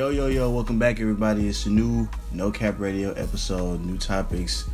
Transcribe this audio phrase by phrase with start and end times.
[0.00, 1.46] Yo, yo, yo, welcome back, everybody.
[1.46, 4.64] It's a new No Cap Radio episode, new topics,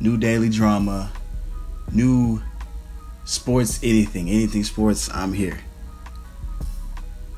[0.00, 1.12] new daily drama,
[1.92, 2.42] new
[3.24, 5.60] sports, anything, anything sports, I'm here.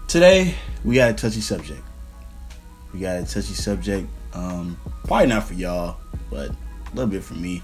[0.07, 1.83] Today, we got a touchy subject.
[2.95, 5.99] We got a touchy subject, um, probably not for y'all,
[6.31, 7.61] but a little bit for me.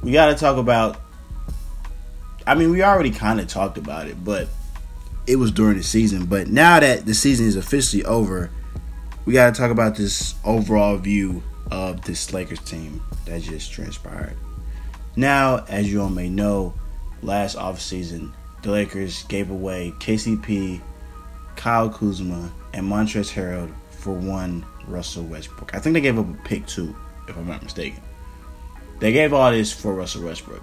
[0.00, 1.00] We got to talk about,
[2.46, 4.46] I mean, we already kind of talked about it, but
[5.26, 6.26] it was during the season.
[6.26, 8.50] But now that the season is officially over,
[9.24, 14.36] we got to talk about this overall view of this Lakers team that just transpired.
[15.16, 16.74] Now, as you all may know,
[17.22, 20.80] last offseason, the Lakers gave away KCP,
[21.56, 25.74] Kyle Kuzma, and Montrezl Harrell for one Russell Westbrook.
[25.74, 26.94] I think they gave up a pick too,
[27.28, 28.02] if I'm not mistaken.
[28.98, 30.62] They gave all this for Russell Westbrook.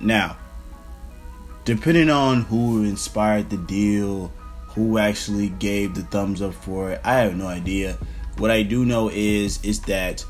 [0.00, 0.36] Now,
[1.66, 4.32] depending on who inspired the deal,
[4.68, 7.98] who actually gave the thumbs up for it, I have no idea.
[8.38, 10.24] What I do know is is that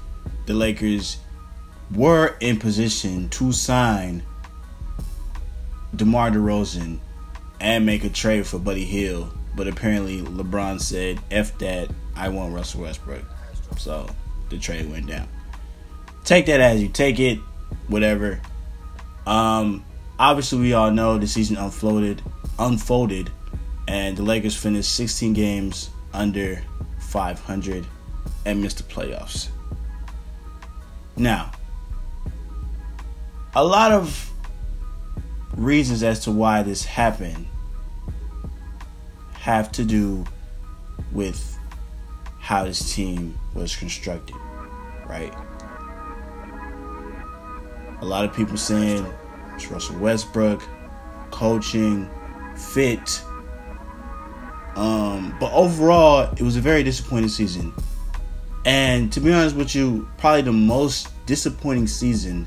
[0.47, 1.19] the Lakers
[1.95, 4.23] were in position to sign
[5.95, 6.99] DeMar DeRozan
[7.61, 12.55] and make a trade for Buddy Hield, but apparently LeBron said, "F that, I want
[12.55, 13.25] Russell Westbrook."
[13.77, 14.09] So
[14.49, 15.29] the trade went down.
[16.25, 17.39] Take that as you take it,
[17.89, 18.41] whatever.
[19.27, 19.85] Um,
[20.19, 22.23] obviously we all know the season unfolded
[22.59, 23.31] unfolded
[23.89, 26.63] and the Lakers finished 16 games under
[26.99, 27.87] 500
[28.45, 29.49] and missed the playoffs.
[31.17, 31.53] Now,
[33.55, 34.33] a lot of
[35.57, 37.47] reasons as to why this happened
[39.35, 40.25] have to do
[41.13, 41.59] with
[42.41, 44.37] how this team was constructed,
[45.07, 45.33] right?
[48.01, 49.07] A lot of people saying
[49.57, 50.63] it's Russell Westbrook,
[51.31, 52.09] coaching,
[52.55, 53.23] fit.
[54.77, 57.73] Um, but overall, it was a very disappointing season.
[58.67, 62.47] And to be honest with you, probably the most disappointing season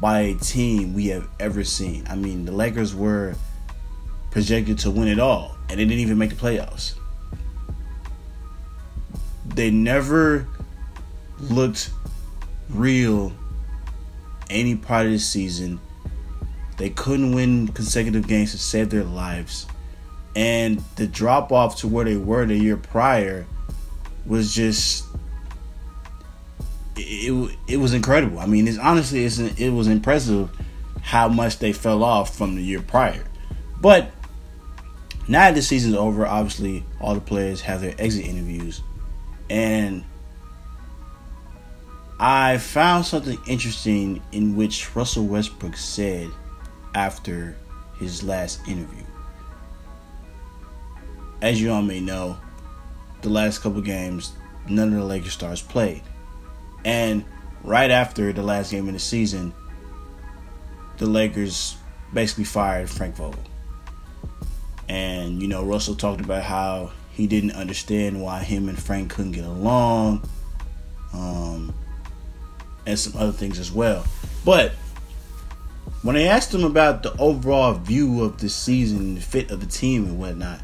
[0.00, 2.06] by a team we have ever seen.
[2.08, 3.34] I mean, the Lakers were
[4.30, 6.94] projected to win it all, and they didn't even make the playoffs.
[9.44, 10.46] They never
[11.40, 11.90] looked
[12.70, 13.32] real
[14.50, 15.80] any part of the season.
[16.78, 19.66] They couldn't win consecutive games to save their lives.
[20.36, 23.46] And the drop off to where they were the year prior
[24.24, 25.04] was just
[26.96, 28.38] it, it was incredible.
[28.38, 30.50] I mean, it's honestly it's it was impressive
[31.02, 33.24] how much they fell off from the year prior.
[33.80, 34.10] But
[35.26, 38.82] now that the season's over, obviously all the players have their exit interviews,
[39.50, 40.04] and
[42.20, 46.28] I found something interesting in which Russell Westbrook said
[46.94, 47.56] after
[47.98, 49.04] his last interview.
[51.40, 52.36] As you all may know,
[53.22, 54.32] the last couple games,
[54.68, 56.02] none of the Lakers stars played.
[56.84, 57.24] And
[57.62, 59.52] right after the last game of the season,
[60.98, 61.76] the Lakers
[62.12, 63.42] basically fired Frank Vogel.
[64.88, 69.32] And, you know, Russell talked about how he didn't understand why him and Frank couldn't
[69.32, 70.28] get along.
[71.12, 71.74] Um,
[72.86, 74.04] and some other things as well.
[74.44, 74.72] But
[76.02, 79.66] when I asked him about the overall view of the season, the fit of the
[79.66, 80.60] team, and whatnot,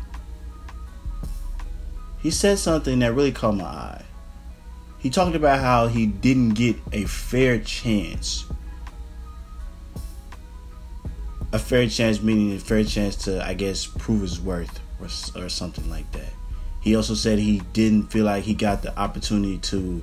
[2.21, 4.05] he said something that really caught my eye.
[4.99, 8.47] He talked about how he didn't get a fair chance.
[11.53, 15.49] A fair chance meaning a fair chance to, I guess, prove his worth or, or
[15.49, 16.33] something like that.
[16.81, 20.03] He also said he didn't feel like he got the opportunity to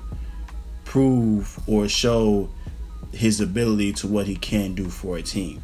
[0.84, 2.48] prove or show
[3.12, 5.62] his ability to what he can do for a team.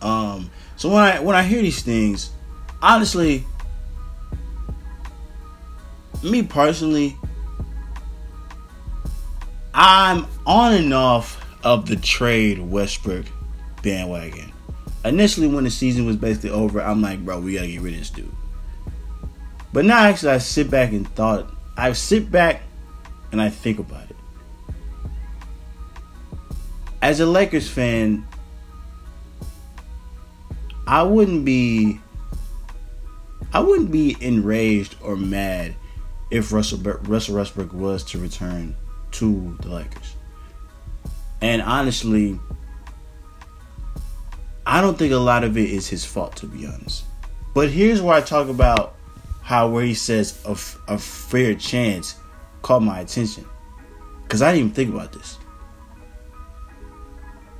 [0.00, 2.30] Um, so when I when I hear these things,
[2.82, 3.44] honestly,
[6.22, 7.16] me personally,
[9.74, 13.26] I'm on and off of the trade Westbrook
[13.82, 14.52] bandwagon.
[15.04, 17.98] Initially, when the season was basically over, I'm like, bro, we gotta get rid of
[18.00, 18.32] this dude.
[19.72, 22.62] But now, actually, I sit back and thought, I sit back
[23.32, 24.16] and I think about it.
[27.00, 28.26] As a Lakers fan,
[30.86, 32.00] I wouldn't be
[33.52, 35.74] I wouldn't be enraged or mad
[36.30, 38.76] if Russell Russell Westbrook was to return
[39.12, 40.14] to the Lakers.
[41.40, 42.38] And honestly,
[44.64, 47.04] I don't think a lot of it is his fault to be honest.
[47.54, 48.94] But here's where I talk about
[49.42, 50.52] how where he says a,
[50.92, 52.14] a fair chance
[52.62, 53.44] caught my attention
[54.22, 55.38] because I didn't even think about this.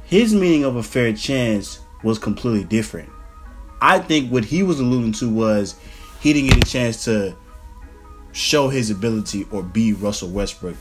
[0.05, 3.11] His meaning of a fair chance was completely different.
[3.81, 5.75] I think what he was alluding to was
[6.21, 7.37] he didn't get a chance to
[8.33, 10.77] show his ability or be Russell Westbrook,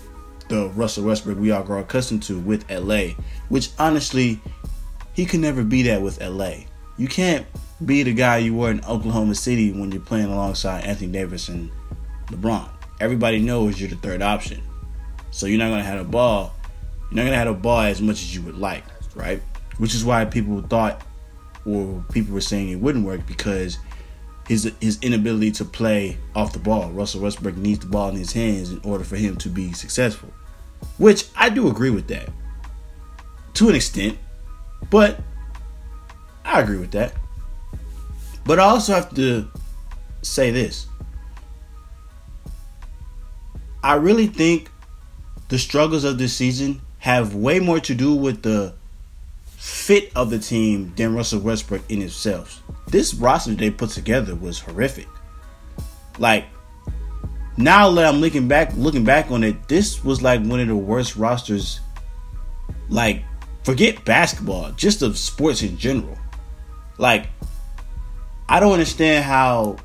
[0.47, 3.15] the Russell Westbrook we all grow accustomed to with LA,
[3.49, 4.39] which honestly,
[5.13, 6.65] he could never be that with LA.
[6.97, 7.45] You can't
[7.83, 11.71] be the guy you were in Oklahoma City when you're playing alongside Anthony Davis and
[12.27, 12.69] LeBron.
[13.01, 14.61] Everybody knows you're the third option.
[15.31, 16.53] So you're not gonna have a ball.
[17.09, 18.83] You're not gonna have a ball as much as you would like,
[19.15, 19.41] right?
[19.79, 21.01] Which is why people thought
[21.65, 23.79] or people were saying it wouldn't work because
[24.47, 26.91] his his inability to play off the ball.
[26.91, 30.31] Russell Westbrook needs the ball in his hands in order for him to be successful.
[30.99, 32.29] Which I do agree with that.
[33.55, 34.19] To an extent.
[34.91, 35.19] But
[36.45, 37.13] I agree with that.
[38.45, 39.47] But I also have to
[40.21, 40.85] say this.
[43.83, 44.69] I really think
[45.49, 48.73] the struggles of this season have way more to do with the
[49.45, 52.61] fit of the team than Russell Westbrook in itself.
[52.87, 55.07] This roster they put together was horrific.
[56.19, 56.45] Like
[57.57, 60.75] now that I'm looking back looking back on it, this was like one of the
[60.75, 61.79] worst rosters
[62.89, 63.23] like
[63.63, 66.17] forget basketball, just of sports in general.
[66.97, 67.27] Like
[68.47, 69.77] I don't understand how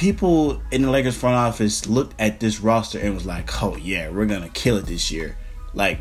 [0.00, 4.08] people in the Lakers front office looked at this roster and was like, "Oh yeah,
[4.08, 5.36] we're gonna kill it this year."
[5.74, 5.98] Like,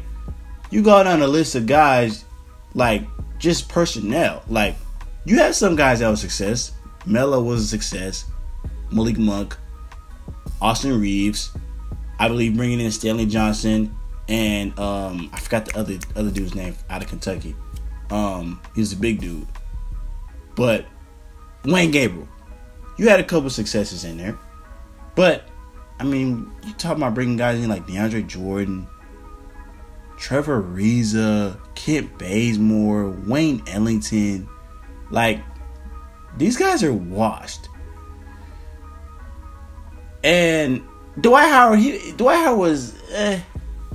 [0.72, 2.24] you go down a list of guys,
[2.74, 3.04] like
[3.40, 4.42] just personnel.
[4.48, 4.76] Like,
[5.26, 6.72] you have some guys that were success.
[7.06, 8.24] Melo was a success.
[8.90, 9.58] Malik Monk,
[10.62, 11.52] Austin Reaves,
[12.20, 13.94] I believe bringing in Stanley Johnson
[14.30, 17.54] and um, I forgot the other other dude's name out of Kentucky.
[18.12, 19.46] Um, he's a big dude,
[20.56, 20.86] but
[21.64, 22.30] Wenyen Gabriel.
[23.00, 24.38] You had a couple successes in there.
[25.16, 25.46] But,
[26.02, 28.88] I mean, you talk about bringing guys in like DeAndre Jordan,
[30.18, 34.50] Trevor Ariza, Kent Bazemore, Wayne Ellington.
[35.12, 35.40] Like,
[36.36, 37.70] these guys are washed.
[40.22, 40.84] And
[41.22, 43.40] Dwight Howard, he Dwight Howard was, eh,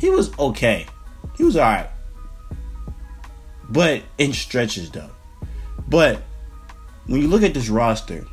[0.00, 0.86] he was okay.
[1.36, 1.90] He was alright.
[3.68, 5.10] But in stretches though.
[5.88, 6.22] But
[7.04, 8.24] when you look at this roster,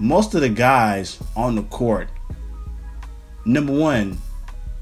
[0.00, 2.08] most of the guys on the court,
[3.44, 4.18] number one,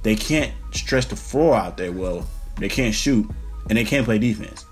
[0.02, 2.26] they can't stretch the floor out there well.
[2.56, 3.28] They can't shoot
[3.68, 4.64] and they can't play defense.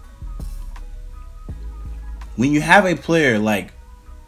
[2.37, 3.73] When you have a player like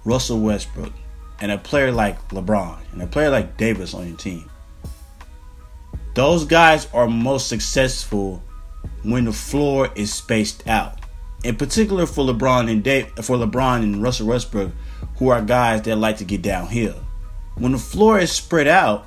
[0.05, 0.93] Russell Westbrook
[1.41, 4.51] and a player like LeBron and a player like Davis on your team,
[6.15, 8.43] those guys are most successful
[9.05, 10.99] when the floor is spaced out
[11.45, 14.73] in particular for LeBron and Dave, for LeBron and Russell Westbrook,
[15.19, 16.95] who are guys that like to get downhill.
[17.57, 19.07] When the floor is spread out,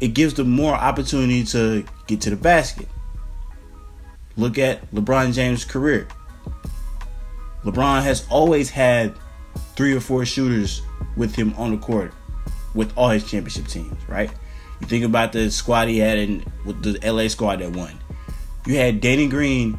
[0.00, 2.88] it gives them more opportunity to get to the basket.
[4.36, 6.08] Look at LeBron James' career.
[7.64, 9.14] LeBron has always had
[9.76, 10.82] three or four shooters
[11.16, 12.12] with him on the court
[12.74, 14.30] with all his championship teams, right?
[14.80, 17.98] You think about the squad he had in with the LA squad that won.
[18.66, 19.78] You had Danny Green,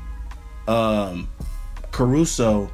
[0.68, 1.28] um,
[1.92, 2.72] Caruso,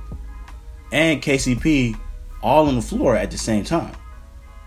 [0.92, 1.98] and KCP
[2.42, 3.96] all on the floor at the same time.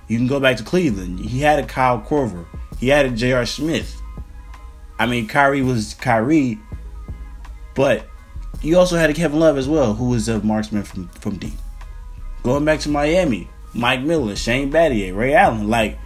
[0.08, 1.20] You can go back to Cleveland.
[1.20, 2.46] He had a Kyle Korver.
[2.78, 3.46] He had a J.R.
[3.46, 4.00] Smith.
[4.98, 6.58] I mean, Kyrie was Kyrie,
[7.74, 8.06] but
[8.60, 11.54] you also had a Kevin Love as well, who was a marksman from, from deep.
[12.42, 15.68] Going back to Miami, Mike Miller, Shane Battier, Ray Allen.
[15.68, 15.98] Like,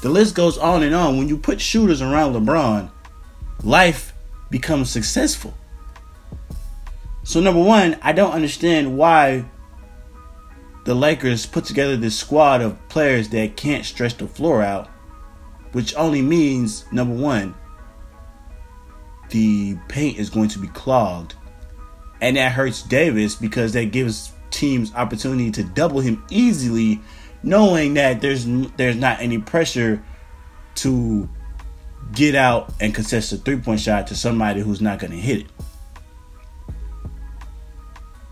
[0.00, 1.18] the list goes on and on.
[1.18, 2.90] When you put shooters around LeBron,
[3.62, 4.12] life
[4.50, 5.54] becomes successful.
[7.24, 9.44] So number one, I don't understand why
[10.84, 14.88] the Lakers put together this squad of players that can't stretch the floor out,
[15.72, 17.54] which only means number one,
[19.30, 21.34] the paint is going to be clogged,
[22.20, 27.00] and that hurts Davis because that gives teams opportunity to double him easily,
[27.42, 28.44] knowing that there's
[28.76, 30.02] there's not any pressure
[30.74, 31.28] to
[32.12, 35.40] get out and contest a three point shot to somebody who's not going to hit
[35.40, 35.46] it.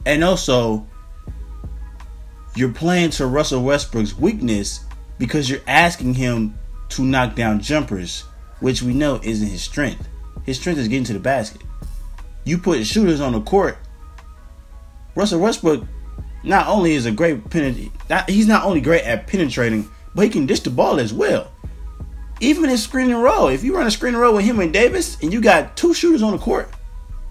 [0.05, 0.87] And also,
[2.61, 4.85] you're playing to Russell Westbrook's weakness
[5.19, 6.59] because you're asking him
[6.91, 8.25] to knock down jumpers,
[8.61, 10.07] which we know isn't his strength.
[10.45, 11.63] His strength is getting to the basket.
[12.45, 13.79] You put shooters on the court.
[15.15, 15.85] Russell Westbrook
[16.45, 17.93] not only is a great penetrating,
[18.29, 21.51] he's not only great at penetrating, but he can dish the ball as well.
[22.41, 24.73] Even in screen and roll, if you run a screen and roll with him and
[24.73, 26.71] Davis, and you got two shooters on the court,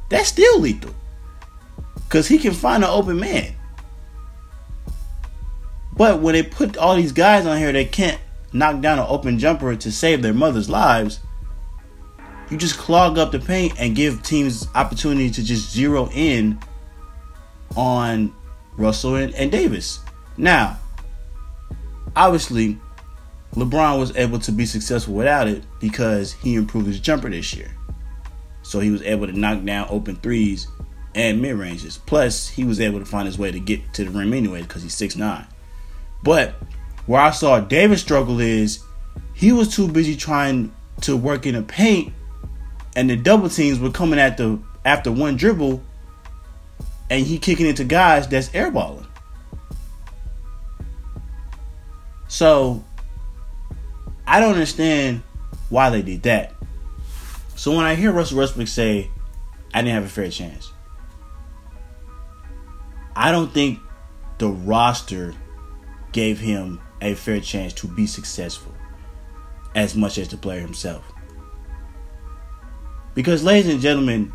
[0.09, 0.93] that's still lethal.
[1.95, 3.55] Because he can find an open man.
[6.00, 8.22] But when they put all these guys on here, they can't
[8.53, 11.20] knock down an open jumper to save their mother's lives.
[12.50, 16.58] You just clog up the paint and give teams opportunity to just zero in
[17.75, 18.34] on
[18.77, 20.00] Russell and, and Davis.
[20.38, 20.79] Now,
[22.15, 22.77] obviously,
[23.56, 27.75] LeBron was able to be successful without it because he improved his jumper this year.
[28.62, 30.65] So he was able to knock down open threes
[31.13, 31.98] and mid ranges.
[31.98, 34.82] Plus, he was able to find his way to get to the rim anyway because
[34.82, 35.46] he's six nine.
[36.23, 36.55] But
[37.05, 38.83] where I saw Davis struggle is
[39.33, 42.13] he was too busy trying to work in the paint,
[42.95, 45.81] and the double teams were coming at the after one dribble,
[47.09, 49.05] and he kicking into guys that's airballing.
[52.27, 52.83] So
[54.27, 55.23] I don't understand
[55.69, 56.53] why they did that.
[57.55, 59.09] So when I hear Russell Westbrook say,
[59.73, 60.71] I didn't have a fair chance,
[63.15, 63.79] I don't think
[64.38, 65.33] the roster
[66.11, 68.73] gave him a fair chance to be successful
[69.75, 71.03] as much as the player himself.
[73.13, 74.31] Because, ladies and gentlemen,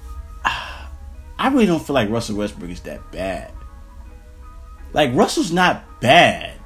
[0.44, 3.52] I really don't feel like Russell Westbrook is that bad.
[4.92, 6.58] Like, Russell's not bad.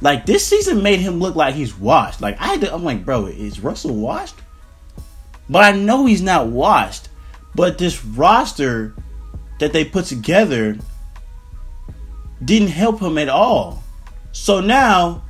[0.00, 2.20] Like, this season made him look like he's washed.
[2.20, 4.36] Like, I to, I'm like, bro, is Russell washed?
[5.48, 7.08] But I know he's not washed.
[7.54, 8.94] But this roster
[9.60, 10.78] that they put together
[12.44, 13.82] didn't help him at all.
[14.32, 15.22] So now,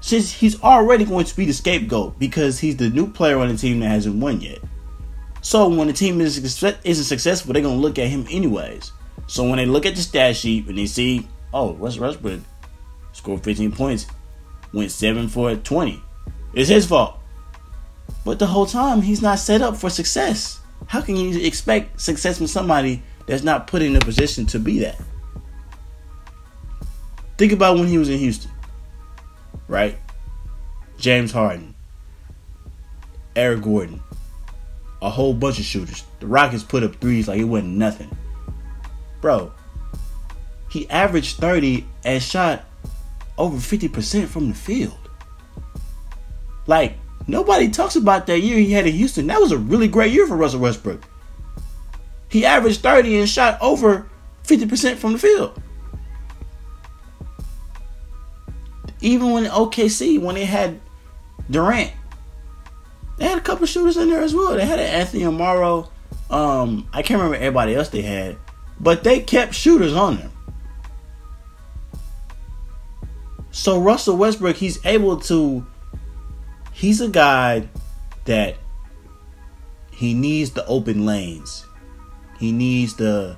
[0.00, 3.56] since he's already going to be the scapegoat because he's the new player on the
[3.56, 4.58] team that hasn't won yet.
[5.40, 8.92] So when the team is, isn't successful, they're going to look at him anyways.
[9.26, 12.40] So when they look at the stat sheet and they see, oh, Russ Westbrook
[13.12, 14.06] scored 15 points,
[14.72, 16.02] went 7 for 20.
[16.54, 17.18] It's his fault.
[18.24, 20.60] But the whole time, he's not set up for success.
[20.86, 24.78] How can you expect success from somebody that's not put in a position to be
[24.80, 25.00] that?
[27.38, 28.50] Think about when he was in Houston,
[29.68, 29.98] right?
[30.98, 31.74] James Harden,
[33.34, 34.02] Eric Gordon,
[35.02, 36.04] a whole bunch of shooters.
[36.20, 38.16] The Rockets put up threes like it wasn't nothing.
[39.20, 39.52] Bro,
[40.70, 42.64] he averaged 30 and shot
[43.36, 44.96] over 50% from the field.
[46.66, 49.26] Like, nobody talks about that year he had in Houston.
[49.26, 51.02] That was a really great year for Russell Westbrook.
[52.28, 54.08] He averaged 30 and shot over
[54.44, 55.60] 50% from the field.
[59.06, 60.80] Even when OKC, when they had
[61.48, 61.92] Durant,
[63.18, 64.54] they had a couple shooters in there as well.
[64.54, 65.88] They had an Anthony Morrow.
[66.28, 68.36] Um, I can't remember everybody else they had,
[68.80, 70.32] but they kept shooters on them.
[73.52, 75.64] So Russell Westbrook, he's able to.
[76.72, 77.68] He's a guy
[78.24, 78.56] that
[79.92, 81.64] he needs the open lanes.
[82.40, 83.36] He needs the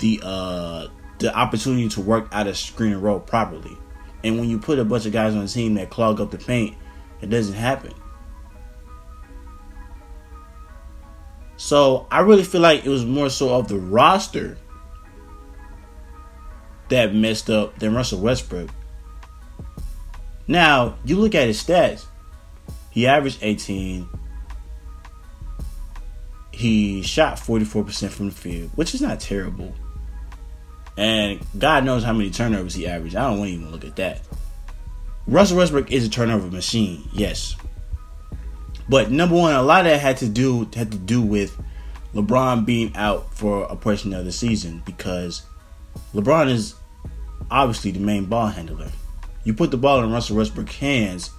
[0.00, 0.88] the uh
[1.20, 3.78] the opportunity to work out a screen and roll properly.
[4.22, 6.38] And when you put a bunch of guys on the team that clog up the
[6.38, 6.76] paint,
[7.20, 7.92] it doesn't happen.
[11.56, 14.56] So I really feel like it was more so of the roster
[16.88, 18.70] that messed up than Russell Westbrook.
[20.48, 22.06] Now, you look at his stats.
[22.90, 24.08] He averaged 18.
[26.50, 29.72] He shot 44% from the field, which is not terrible.
[31.00, 33.16] And God knows how many turnovers he averaged.
[33.16, 34.20] I don't want to even look at that.
[35.26, 37.56] Russell Westbrook is a turnover machine, yes.
[38.86, 41.56] But number one, a lot of that had to do had to do with
[42.14, 45.40] LeBron being out for a portion of the season because
[46.12, 46.74] LeBron is
[47.50, 48.90] obviously the main ball handler.
[49.42, 51.30] You put the ball in Russell Westbrook's hands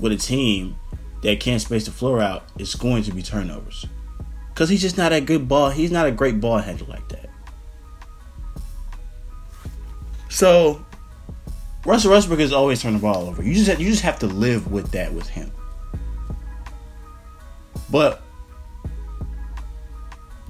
[0.00, 0.74] with a team
[1.22, 3.86] that can't space the floor out, it's going to be turnovers.
[4.48, 5.70] Because he's just not a good ball.
[5.70, 7.25] He's not a great ball handler like that.
[10.28, 10.84] So
[11.84, 13.42] Russell Westbrook is always turning the ball over.
[13.42, 15.50] You just have, you just have to live with that with him.
[17.90, 18.22] But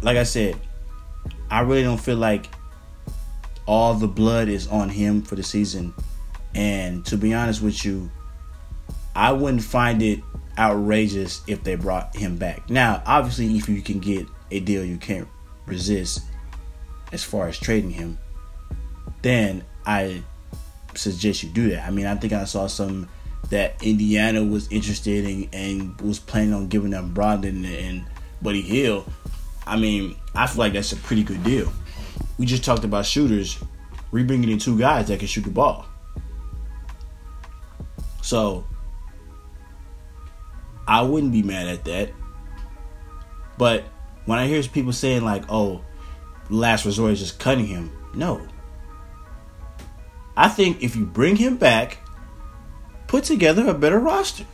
[0.02, 0.56] like I said,
[1.50, 2.48] I really don't feel like
[3.66, 5.92] all the blood is on him for the season
[6.56, 8.10] and to be honest with you,
[9.14, 10.20] I wouldn't find it
[10.58, 12.70] outrageous if they brought him back.
[12.70, 15.28] Now, obviously, if you can get a deal you can't
[15.66, 16.22] resist
[17.12, 18.18] as far as trading him,
[19.26, 20.22] then I
[20.94, 21.84] suggest you do that.
[21.84, 23.08] I mean, I think I saw some
[23.50, 28.04] that Indiana was interested in and was planning on giving them Brogdon and
[28.40, 29.10] Buddy Hield.
[29.66, 31.72] I mean, I feel like that's a pretty good deal.
[32.38, 33.58] We just talked about shooters,
[34.12, 35.86] re bringing in two guys that can shoot the ball.
[38.22, 38.64] So
[40.86, 42.10] I wouldn't be mad at that.
[43.58, 43.82] But
[44.26, 45.80] when I hear people saying like, "Oh,
[46.48, 48.40] last resort is just cutting him," no.
[50.36, 51.98] I think if you bring him back,
[53.06, 54.44] put together a better roster.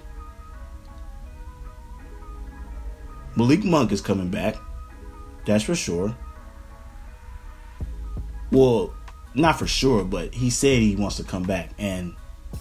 [3.35, 4.57] Malik Monk is coming back.
[5.47, 6.17] That's for sure.
[8.51, 8.95] Well,
[9.35, 12.15] not for sure, but he said he wants to come back, and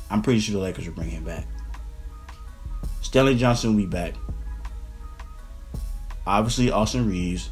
[0.10, 1.46] I'm pretty sure the Lakers will bring him back.
[3.01, 4.13] Stanley Johnson will be back.
[6.25, 7.50] Obviously, Austin Reaves.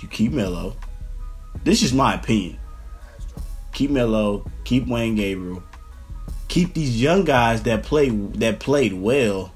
[0.00, 0.76] You keep Melo.
[1.64, 2.58] This is my opinion.
[3.72, 4.50] Keep Melo.
[4.64, 5.62] Keep Wenyen Gabriel.
[6.48, 9.54] Keep these young guys that play that played well,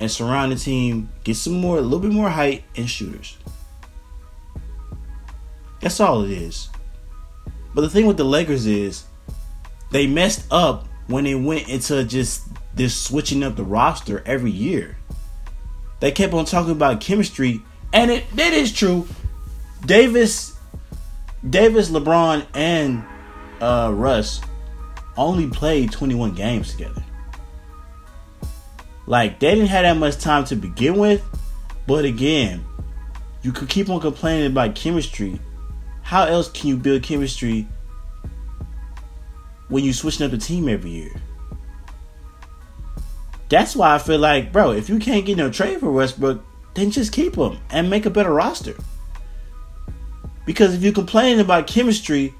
[0.00, 1.08] and surround the team.
[1.24, 3.36] Get some more, a little bit more height and shooters.
[5.80, 6.68] That's all it is.
[7.74, 9.04] But the thing with the Lakers is
[9.92, 14.96] they messed up when they went into just this switching up the roster every year.
[16.00, 19.06] They kept on talking about chemistry, and it that is true.
[19.86, 20.57] Davis,
[21.48, 23.04] Davis, LeBron, and
[23.60, 24.40] uh, Russ
[25.16, 27.02] only played 21 games together.
[29.06, 31.24] Like they didn't have that much time to begin with,
[31.86, 32.64] but again,
[33.42, 35.40] you could keep on complaining about chemistry.
[36.02, 37.66] How else can you build chemistry
[39.68, 41.12] when you switching up the team every year?
[43.48, 46.90] That's why I feel like, bro, if you can't get no trade for Westbrook, then
[46.90, 48.74] just keep him and make a better roster.
[50.48, 52.32] Because if you're complaining about chemistry,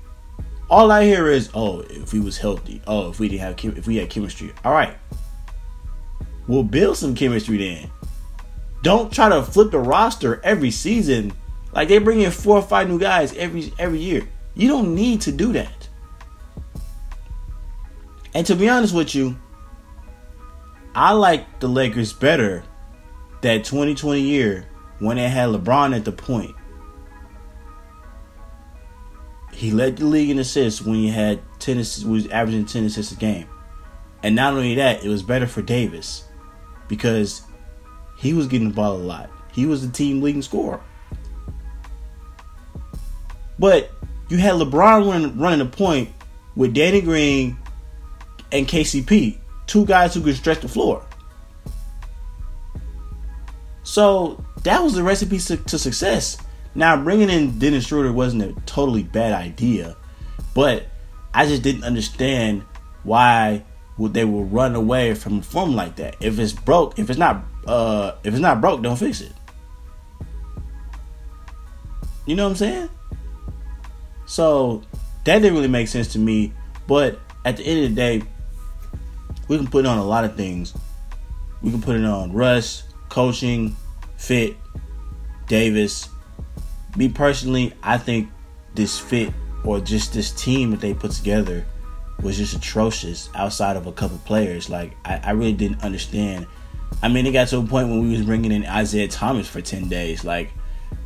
[0.71, 3.77] all I hear is, "Oh, if we was healthy, oh, if we didn't have chem-
[3.77, 4.97] if we had chemistry." All right,
[6.47, 7.91] we'll build some chemistry then.
[8.83, 11.35] Don't try to flip the roster every season.
[11.75, 14.27] Like they bring in four or five new guys every every year.
[14.55, 15.91] You don't need to do that.
[18.33, 19.37] And to be honest with you,
[20.95, 22.65] I like the Lakers better
[23.43, 24.65] that 2020 year
[24.99, 26.55] when they had LeBron at the point.
[29.59, 33.11] He led the league in assists when he had 10 assists, was averaging 10 assists
[33.11, 33.49] a game.
[34.23, 36.23] And not only that, it was better for Davis
[36.87, 37.43] because
[38.17, 39.29] he was getting the ball a lot.
[39.53, 40.81] He was the team leading scorer.
[43.59, 43.91] But
[44.29, 46.11] you had LeBron running, running the point
[46.55, 47.57] with Danny Green
[48.53, 51.05] and KCP two guys who could stretch the floor.
[53.83, 56.39] So that was the recipe to success.
[56.79, 59.97] Now bringing in Dennis Schroeder wasn't a totally bad idea,
[60.55, 60.87] but
[61.35, 62.63] I just didn't understand
[63.03, 63.65] why
[63.97, 66.15] would they would run away from a form like that.
[66.21, 69.33] If it's broke, if it's not, uh, if it's not broke, don't fix it.
[72.27, 72.91] You know what I'm saying?
[74.27, 74.85] So
[75.25, 76.53] that didn't really make sense to me.
[76.87, 78.23] But at the end of the day,
[79.49, 80.75] we can put on a lot of things.
[81.61, 83.75] We can put it on Russ, coaching,
[84.17, 84.55] fit,
[85.49, 86.09] Davis.
[86.99, 88.29] Me personally, I think
[88.75, 89.33] this fit
[89.63, 91.65] or just this team that they put together
[92.25, 94.69] was just atrocious outside of a couple players.
[94.69, 96.49] Like I, I really didn't understand.
[97.01, 99.61] I mean, it got to a point when we was bringing in Isaiah Thomas for
[99.61, 100.25] ten days.
[100.25, 100.51] Like,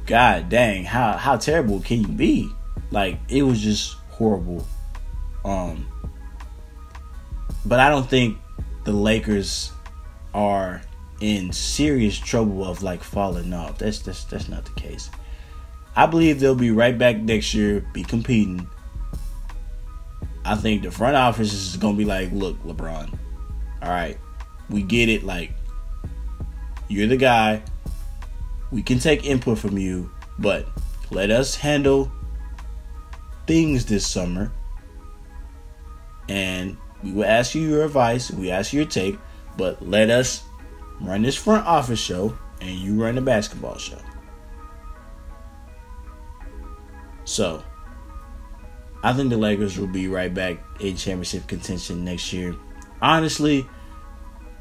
[0.06, 2.50] God dang, how how terrible can you be?
[2.90, 4.66] Like, it was just horrible.
[5.44, 5.86] Um,
[7.66, 8.38] but I don't think
[8.84, 9.72] the Lakers
[10.32, 10.80] are
[11.20, 13.76] in serious trouble of like falling off.
[13.76, 15.10] That's that's that's not the case.
[15.94, 18.66] I believe they'll be right back next year, be competing.
[20.44, 23.16] I think the front office is gonna be like, look, LeBron,
[23.82, 24.18] all right,
[24.70, 25.22] we get it.
[25.22, 25.52] Like,
[26.88, 27.62] you're the guy.
[28.70, 30.66] We can take input from you, but
[31.10, 32.10] let us handle
[33.46, 34.50] things this summer.
[36.28, 39.18] And we will ask you your advice, we ask you your take,
[39.58, 40.42] but let us
[41.00, 43.98] run this front office show and you run the basketball show.
[47.24, 47.62] So,
[49.02, 52.54] I think the Lakers will be right back in championship contention next year.
[53.00, 53.66] Honestly,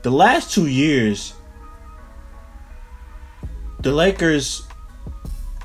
[0.02, 1.34] the last two years,
[3.80, 4.64] the Lakers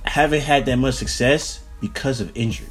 [0.05, 2.69] haven't had that much success because of injury.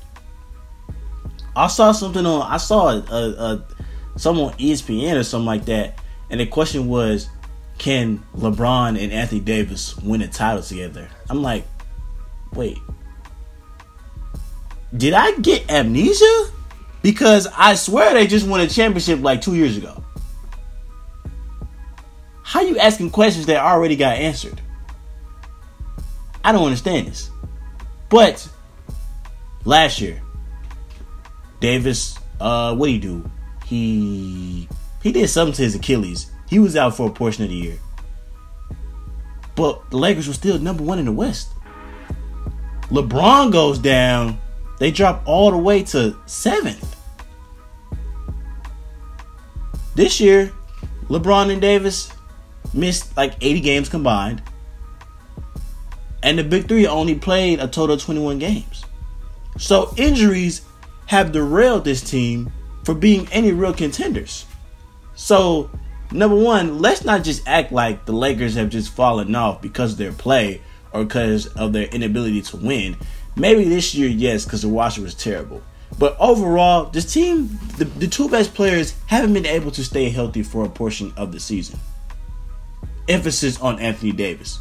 [1.55, 2.41] I saw something on.
[2.41, 3.65] I saw a, a,
[4.15, 7.29] some on ESPN or something like that, and the question was,
[7.77, 11.09] can LeBron and Anthony Davis win a title together?
[11.29, 11.65] I'm like,
[12.53, 12.77] wait,
[14.97, 16.49] did I get amnesia?
[17.01, 20.03] Because I swear they just won a championship like two years ago.
[22.43, 24.61] How you asking questions that already got answered?
[26.43, 27.29] I don't understand this.
[28.09, 28.47] But
[29.65, 30.21] last year,
[31.59, 33.31] Davis, uh, what do you do?
[33.65, 34.67] he
[35.01, 36.31] he did something to his Achilles.
[36.47, 37.79] He was out for a portion of the year.
[39.55, 41.49] But the Lakers were still number one in the West.
[42.89, 44.39] LeBron goes down.
[44.79, 46.95] They drop all the way to seventh.
[49.95, 50.51] This year,
[51.07, 52.11] LeBron and Davis
[52.73, 54.41] missed like 80 games combined.
[56.23, 58.83] And the Big Three only played a total of 21 games.
[59.57, 60.63] So injuries
[61.05, 62.51] have derailed this team
[62.83, 64.45] for being any real contenders.
[65.15, 65.69] So,
[66.11, 69.97] number one, let's not just act like the Lakers have just fallen off because of
[69.97, 70.61] their play
[70.91, 72.97] or because of their inability to win.
[73.35, 75.61] Maybe this year, yes, because the roster was terrible.
[75.97, 80.43] But overall, this team, the, the two best players, haven't been able to stay healthy
[80.43, 81.79] for a portion of the season.
[83.07, 84.59] Emphasis on Anthony Davis.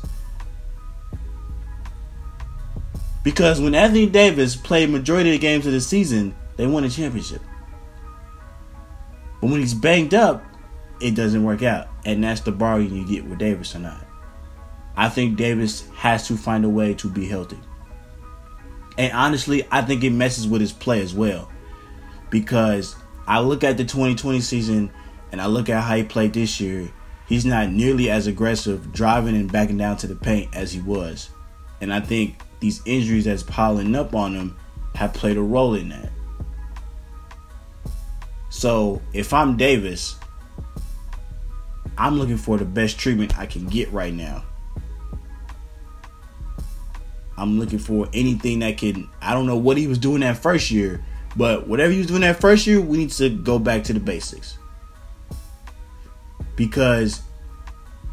[3.23, 6.91] Because when Anthony Davis played majority of the games of the season, they won a
[6.91, 7.41] championship.
[9.41, 10.45] But when he's banged up,
[11.01, 11.89] it doesn't work out.
[12.05, 14.07] And that's the bargain you get with Davis or not.
[14.97, 17.59] I think Davis has to find a way to be healthy.
[18.97, 21.51] And honestly, I think it messes with his play as well.
[22.31, 24.91] Because I look at the 2020 season
[25.33, 26.91] and I look at how he played this year.
[27.27, 31.31] He's not nearly as aggressive driving and backing down to the paint as he was.
[31.81, 34.57] And I think these injuries that's piling up on him
[34.95, 36.11] have played a role in that.
[38.51, 40.17] So if I'm Davis,
[41.99, 44.45] I'm looking for the best treatment I can get right now.
[47.37, 49.09] I'm looking for anything that can.
[49.21, 51.05] I don't know what he was doing that first year,
[51.37, 54.01] but whatever he was doing that first year, we need to go back to the
[54.01, 54.59] basics.
[56.57, 57.23] Because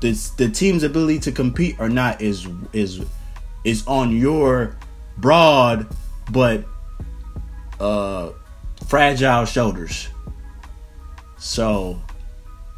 [0.02, 3.06] the the team's ability to compete or not is is
[3.64, 4.76] is on your
[5.18, 5.88] broad
[6.32, 6.66] but
[7.80, 8.32] uh
[8.88, 10.08] fragile shoulders.
[11.38, 12.02] So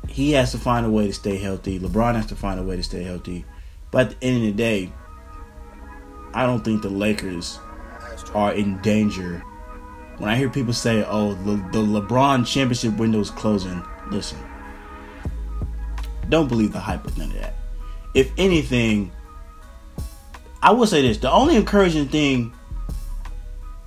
[0.08, 1.79] he has to find a way to stay healthy.
[1.79, 3.45] LeBron has to find a way to stay healthy.
[3.91, 4.91] But at the end of the day,
[6.34, 7.60] I don't think the Lakers
[8.34, 9.39] are in danger.
[10.17, 14.38] When I hear people say, "Oh, the, the LeBron championship window is closing," listen,
[16.30, 17.56] don't believe the hype of none of that.
[18.13, 19.12] If anything,
[20.62, 22.54] I will say this: the only encouraging thing,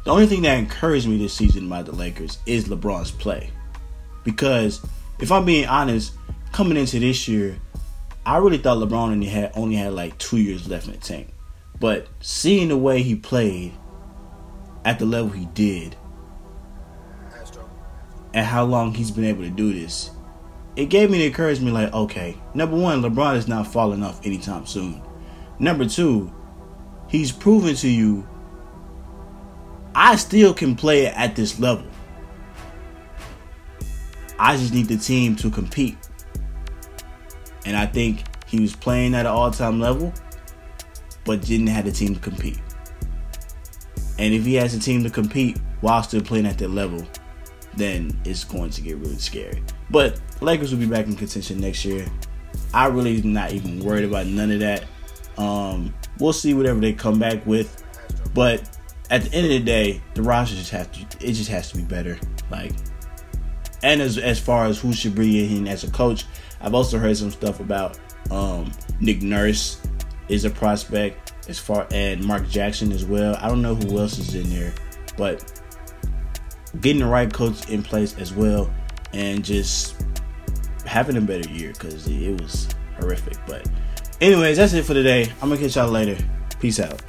[0.04, 3.50] the only thing that encouraged me this season by the Lakers is LeBron's play.
[4.24, 4.84] Because
[5.20, 6.14] if I'm being honest,
[6.52, 7.56] coming into this year,
[8.24, 11.28] I really thought LeBron only had only had like two years left in the tank.
[11.78, 13.72] But seeing the way he played
[14.84, 15.96] at the level he did,
[18.34, 20.10] and how long he's been able to do this,
[20.76, 24.66] it gave me the encouragement like, okay, number one, LeBron is not falling off anytime
[24.66, 25.02] soon.
[25.58, 26.32] Number two,
[27.08, 28.28] he's proven to you
[29.98, 31.86] I still can play at this level.
[34.38, 35.96] I just need the team to compete.
[37.64, 40.12] And I think he was playing at an all time level,
[41.26, 42.60] but didn't have the team to compete.
[44.18, 47.06] And if he has a team to compete while still playing at that level,
[47.76, 49.62] then it's going to get really scary.
[49.90, 52.06] But Lakers will be back in contention next year.
[52.72, 54.84] I really not even worried about none of that.
[55.36, 57.82] Um, we'll see whatever they come back with.
[58.32, 58.78] But
[59.10, 61.76] at the end of the day, the roster just have to it just has to
[61.76, 62.18] be better.
[62.50, 62.72] Like
[63.82, 66.24] and as as far as who should bring in as a coach,
[66.60, 67.98] I've also heard some stuff about
[68.30, 69.80] um, Nick Nurse
[70.28, 73.36] is a prospect as far and Mark Jackson as well.
[73.40, 74.74] I don't know who else is in there,
[75.16, 75.62] but
[76.80, 78.70] getting the right coach in place as well,
[79.12, 80.04] and just
[80.84, 82.68] having a better year because it was
[83.00, 83.38] horrific.
[83.46, 83.68] But
[84.20, 85.32] anyways, that's it for today.
[85.40, 86.22] I'm gonna catch y'all later.
[86.60, 87.00] Peace out.